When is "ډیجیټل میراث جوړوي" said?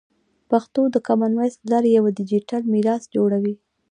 2.19-3.55